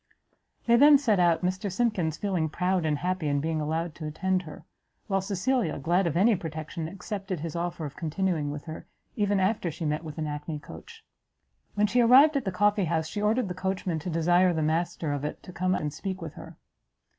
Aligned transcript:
They 0.65 0.77
then 0.77 0.97
set 0.97 1.19
out, 1.19 1.43
Mr 1.45 1.71
Simkins 1.71 2.17
feeling 2.17 2.49
proud 2.49 2.87
and 2.87 2.97
happy 2.97 3.27
in 3.27 3.39
being 3.39 3.61
allowed 3.61 3.93
to 3.93 4.07
attend 4.07 4.41
her, 4.41 4.65
while 5.05 5.21
Cecilia, 5.21 5.77
glad 5.77 6.07
of 6.07 6.17
any 6.17 6.35
protection, 6.35 6.87
accepted 6.87 7.41
his 7.41 7.55
offer 7.55 7.85
of 7.85 7.95
continuing 7.95 8.49
with 8.49 8.63
her, 8.63 8.87
even 9.15 9.39
after 9.39 9.69
she 9.69 9.85
met 9.85 10.03
with 10.03 10.17
an 10.17 10.25
hackney 10.25 10.57
coach. 10.57 11.05
When 11.75 11.85
she 11.85 12.01
arrived 12.01 12.35
at 12.35 12.45
the 12.45 12.51
coffee 12.51 12.85
house, 12.85 13.05
she 13.07 13.21
ordered 13.21 13.47
the 13.47 13.53
coachman 13.53 13.99
to 13.99 14.09
desire 14.09 14.53
the 14.53 14.63
master 14.63 15.13
of 15.13 15.23
it 15.23 15.43
to 15.43 15.53
come 15.53 15.75
and 15.75 15.93
speak 15.93 16.19
with 16.19 16.33
her. 16.33 16.57